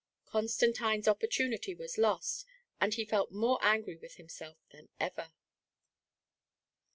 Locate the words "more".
3.31-3.59